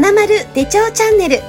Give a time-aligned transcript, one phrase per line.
[0.00, 1.40] 花丸手帳チャンネル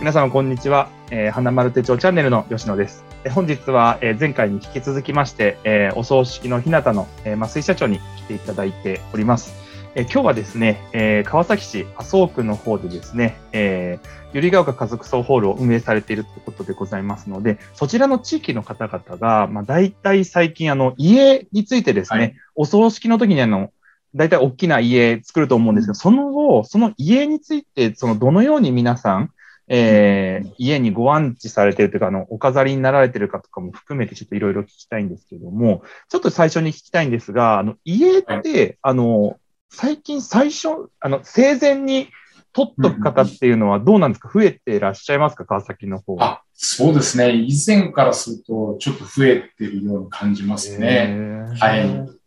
[0.00, 3.04] 皆様こんにちは、えー、花丸手帳チャンネルの吉野です。
[3.24, 9.52] えー本日は、えー前回に引き続きまして、えーお葬式の日向の、えー、増井社長に来ていただいております。
[9.94, 23.72] えー今日はですね、えー川崎市麻生区の方でですね、えー、百合ヶ丘家族葬ホールを運営されているということでございますので、そちらの地域の方々が、まあ、大体最近、あの、家についてですね、はいお葬式の時にあの、
[24.14, 29.30] 大体大きな家作ると思うんですけど、その後、その家について、そのどのように皆さん、
[29.66, 39.38] えー家にご安置されてるというか、あの、お飾りになられてるかとかも含めてちょっといろいろ聞きたいんですけども、ちょっと最初に聞きたいんですが、あの、家って、あの、
[39.70, 42.08] 最近最初、あの、生前に
[42.52, 44.30] 取っとく方っていうのはどうなんですか？
[44.32, 45.44] 増えてらっしゃいますか？
[45.44, 46.24] 川崎の方は。
[46.24, 47.32] あ、そうですね。
[47.32, 51.08] 以前からすると、ちょっと増えてるように感じますね。
[51.10, 52.23] えーはい。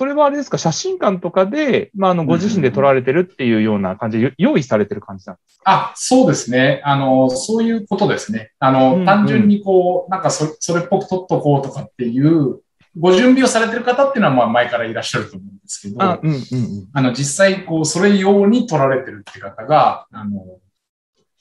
[0.00, 0.56] それはあれですか？
[0.56, 6.80] 写真館とかで、まあ、あの、ご自身で撮られてるっていうような感じで、用意されてる感じなんですあ、そうですね。
[6.84, 8.52] あの、そういうことですね。
[8.60, 12.60] あの、うんうん単純にこう、なんかそれそれっぽく撮っとこうとかっていう、
[12.98, 16.88] ご準備をされてる方っていうのは、まあ、前からいらっしゃると思うんですけど、かあ、うんうんうん。
[16.94, 20.30] あの、実際、こう、それ用に撮られてるって方が、あの、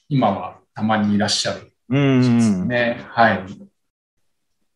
[0.10, 2.68] 今はたまにいらっしゃるうんうんですうん。
[2.68, 3.06] ね。
[3.08, 3.46] はい。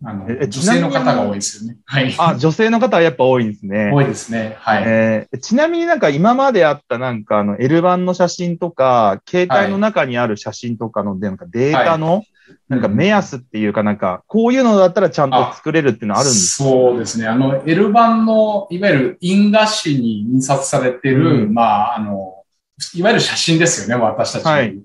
[0.06, 1.78] あのええ、女性の方が多いですよね。
[1.86, 2.14] はい。
[2.18, 3.92] あ、女性の方はやっぱ多いんですね。
[3.96, 4.58] 多いですね。
[4.59, 4.84] はい。
[4.86, 12.24] えーちなみになんか今まであったなんかあの L 版の写真とか、携帯の中にある写真とかのでなんかデータの
[12.68, 16.64] なんか目安っていうかなんかこういうのだったらちゃんと作れるっていうのあるんですか？
[16.70, 17.28] そうですね。
[17.28, 22.44] あの、L 版の、いわゆる印画紙に印刷されてる、うんまあ、あの、
[22.94, 24.52] いわゆる写真ですよね、私たちの。
[24.52, 24.78] はい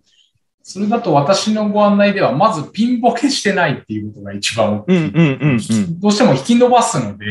[0.62, 4.97] それだと私のご案内では、まずピンボケしてないっていうことが一番大きい。
[4.97, 6.00] うんうんうんうん。
[6.00, 7.25] どうしても引き伸ばすので、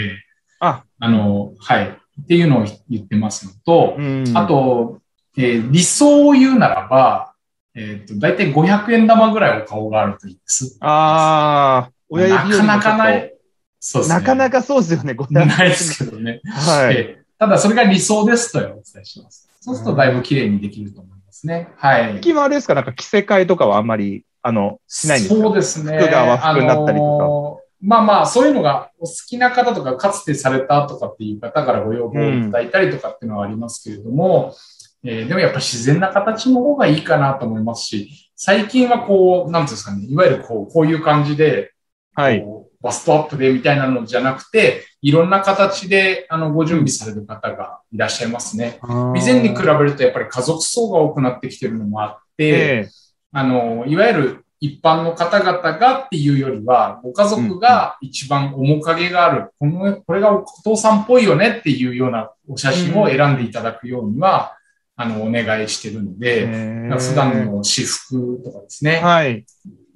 [0.59, 1.87] あ、あの、はい。
[1.87, 4.25] っていうのを言ってますのと、うん。
[4.35, 4.99] あ、と、
[5.37, 7.33] えー理想を言うならば、
[7.75, 10.77] えっ、と、だいたい500円玉ぐらいお顔があるといいです。
[10.79, 13.33] ああ、親指なかなかない。
[13.79, 14.15] そうですね。
[14.15, 16.41] となかなかそうですよね、500ないですけどね。
[16.43, 16.95] はい。
[16.95, 19.47] ええただ、それが理想ですとお伝えします。
[19.61, 21.69] そうすると、だいぶ綺麗にできると思いますね。
[21.75, 22.21] はい最。
[22.21, 22.73] 近はあれですか？
[22.73, 25.41] なんか着せ替えとかはあんまり、あの、しないんですか？
[25.41, 25.99] そうですね。
[25.99, 34.55] 服が和服になったりとかあのーまあまあ、そういうのがお好きな方とか、かつてされたとかっていう方からご要望をいただいたりとかっていうのはありますけれども、
[35.03, 41.71] えーでもやっぱ自然な形の方がいいかなと思いますし、最近はこう、なんていうんですかね、いわゆるこう、こういう感じで、
[42.15, 42.43] はい。
[42.81, 48.79] バストアップでみたいなのじゃなくて、いろんな形で、あの、ご準備される方がいらっしゃいますね。
[49.15, 52.53] 以前に比べるとやっぱり家族層が多くなってきてるのもあって、え
[52.85, 52.89] え。
[53.31, 64.57] あの、いわゆる一般の方々がっていうよりは、ご家族が一番面影がある、この、これがお父さんっぽいよねっていうようなお写真を選んでいただくようには、
[64.95, 69.45] あの、お願いしてるので、ええ普段の私服とかですね、はい。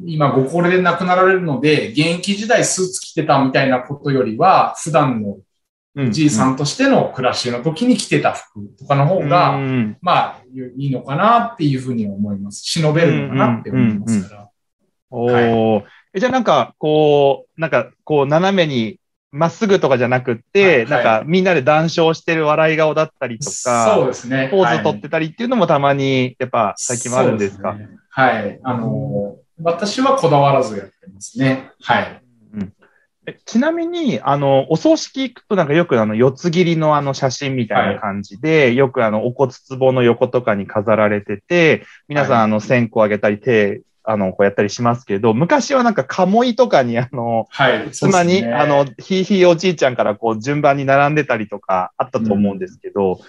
[0.05, 5.37] 今ご高齢で亡くなられるので、現役時代スーツ着てたみたいなことよりは、普段の
[6.09, 9.97] じいさんとしての暮らしの時に着てた服とかの方が、うん。
[10.01, 10.35] まあ、
[10.77, 12.63] いいのかなっていうふうに思います。
[12.63, 14.49] 忍べるのかなって思いますから。
[15.09, 15.83] おー。
[16.13, 18.99] えじゃあなんか、こう、なんか、こう、斜めに、
[19.33, 20.89] まっすぐとかじゃなくって、はいはい。
[20.89, 24.49] なんか、みんなで談笑してる笑い顔だったりとそうか、ですね。
[24.51, 27.75] ポーズ取ってたりっていうのもたまに、やっぱ、最近もあるんですか？
[27.75, 27.89] ね。
[28.09, 28.59] はい。
[28.63, 31.71] あのー私はこだわらずやってますね。
[31.81, 32.21] はい。
[32.53, 32.73] うん
[33.27, 47.91] えちなみに、あの、お葬式行くとなんかよくあの、四つ切りのあの写真みたいな感じで、よくあの、お骨壺の横とかに飾られてて、皆さんはいあの、線香あげたり、手、あの、こうやったりしますけど、昔はなんか鴨居とかにあの、はい。
[47.91, 53.19] 妻に、ねあの、ひいひいおじいちゃんからこう順番に並んでたりとかあったと思うんですけど、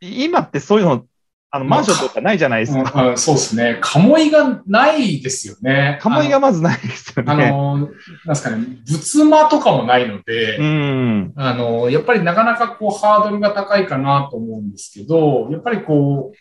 [0.00, 1.06] 今ってそういうの、
[1.50, 3.02] あの、まあマンションとかないじゃないですか。
[3.02, 3.78] うんうんそうですね。
[3.80, 5.98] 鴨居がないですよね。
[6.00, 7.32] 鴨居がまずないですよね。
[7.32, 7.88] あのなん
[8.28, 11.32] ですかね、仏間とかもないので、うん。
[11.36, 16.32] あの、やっぱりなかなかこうハードルが高いかなと思うんですけど、やっぱりこ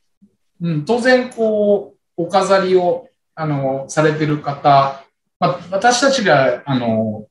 [0.62, 5.04] う、うん、当然こう、お飾りを、あの、されてる方、
[5.40, 7.28] まあ、私たちが、あの、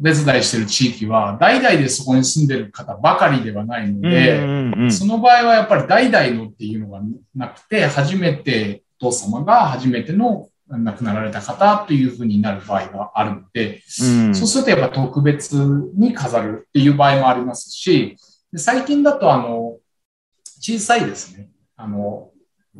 [0.00, 7.00] お手伝いしてる地域は、代々でそこに住んでる方ばかりではないので、うんうんうんその場合はやっぱり代々のっていうのが
[7.34, 14.34] なくて、初めてお父様が初めての亡くなられた方というふうになる場合があるので、うん。
[14.34, 18.16] そうするとやっぱ特別に飾るっていう場合もありますし、
[18.52, 19.78] で最近だとあの、
[20.60, 22.30] 小さいですね、あの、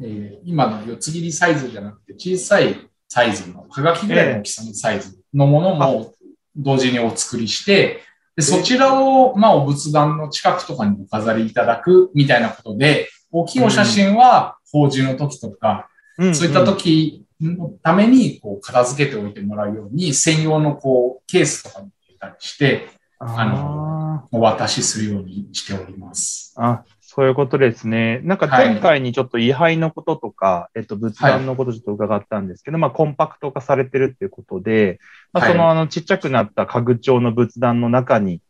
[0.01, 2.77] えー今の四つ切りサイズじゃなくて小さい
[3.09, 6.15] サイズの、はがきぐらいの大きさのサイズのものも
[6.57, 8.03] 同時にお作りして、
[8.37, 15.89] でそちらを、まあ、お仏壇の近くとかにお飾りいただくみたいなことで、大きいお写真は法事の時とか、
[16.19, 16.35] うん。
[16.35, 22.89] そういった時のために、こう、片付けておいてもらうように、専用の、こう、ケースとかに入れたりして、
[23.19, 26.55] ああのお渡しするようにしております。
[26.59, 26.85] ーあ、
[27.17, 28.21] そういうことですね。
[28.25, 28.73] なんかはい。
[28.73, 34.99] 前回にちょっと位牌のこととか、えっと、仏壇のことちょっと伺ったんですけど、まあ、コンパクト化されてるっていうことで、
[35.33, 35.53] まあ、はい。
[35.53, 38.43] その、あの、ちっちゃくなった家具調の仏壇の中に、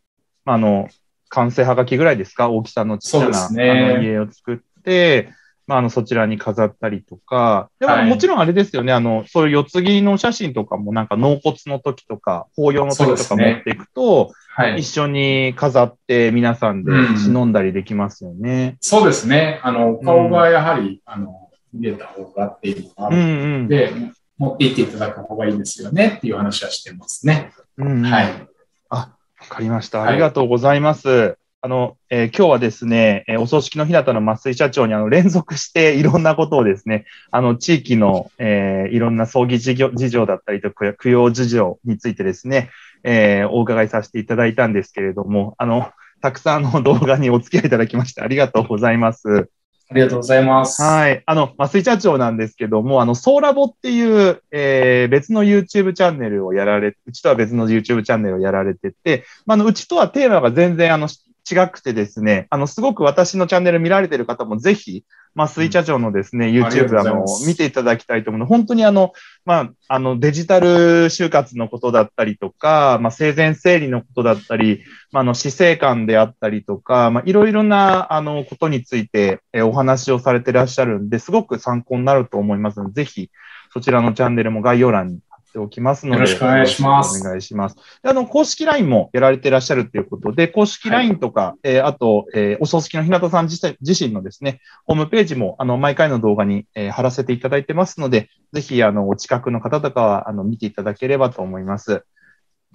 [0.45, 0.89] まあ、あの、
[1.29, 2.51] 完成はがきぐらいですか？
[2.51, 3.71] 大きさのちっな、ね。
[3.71, 5.33] あの家を作って、
[5.67, 14.79] まあ、あの、そちらに飾ったりとか、でもはいもちろんあれですよね、あの、そういう四つ木のお写真とかもなんか納骨の時とか、法要の時とか持っていくと、はい。
[14.79, 18.79] 一緒に飾って皆さんで忍んだりできますよね。
[18.81, 19.61] そうですね。
[19.63, 23.63] あの、お顔がやはり、あの、見えた方がっていうのがあうんるうん。
[23.65, 23.93] ので、
[24.39, 27.53] 持って行っていただく方がいいですよねっていう話はしてますね。
[27.77, 28.47] うんうんはい。
[28.89, 29.11] わ
[29.49, 29.99] かりました。
[29.99, 31.37] はいありがとうございます。
[31.67, 42.71] あの、えー今日はですね、えーお葬式の日向の増井社長にあの連続していろんなことをですね、あの、地域の、えーいろんな葬儀事業事情だったりとか、供養事情についてですね、
[43.03, 45.91] えーお伺いさせていただいたんですけれども、あの、
[46.23, 49.51] たくさんの動画にお付き合いいただきましてありがとうございます。
[49.89, 50.83] ありがとうございます。
[50.83, 51.23] はい。
[51.27, 61.09] あの、増井社長なんですけども、あの、ソーラボっていう、えー別の YouTube チャンネルをやられ、うちとは別の YouTube チャンネルをやられてて、まあ、あの、うちとはテーマが全然、あの、
[61.49, 65.05] 違くてですね、あの、すごく私のチャンネル見られてる方もぜひ、
[65.37, 68.47] 増井社長のですね、う YouTube、ごあの見ていただきたいと思うの。
[68.47, 69.13] で、本当にあの、
[69.45, 70.67] まあ、あの、デジタル
[71.07, 74.83] 就活のことだったりとか、まあ、生前整理のことだったり、
[75.13, 83.31] まあ、あの、死生観であったりとか、まあ、いろいろな、あの、ことについて、えーお話をされてらっしゃるんで、すごく参考になると思いますので、ぜひ、
[83.73, 85.21] そちらのチャンネルも概要欄に
[85.57, 87.77] ておきますので、よろしくお願いしますお願いします。
[88.03, 102.05] であの、公式 LINE もやられてらっしゃるということで、公式 LINE とか、えーあと、えーお葬式の日向さん自体自身のですね、ホームページも、あの、毎回の動画に、えー貼らせていただいてますので、ぜひ、あの、お近くの方とかは、あの、見ていただければと思います。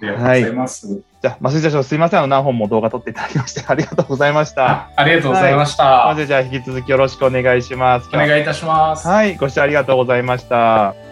[0.01, 1.01] ありがとうございます。
[1.22, 2.19] じゃあ、増井社長、すいません。
[2.19, 4.69] あの、何本も動画撮っていただきまして、ありがとうございました。
[4.69, 6.06] あありがとうございました。
[6.07, 8.10] まずじゃあ、引き続きよろしくお願いします。
[8.10, 9.07] お願いいたします。
[9.07, 11.11] はい、ご視聴ありがとうございました。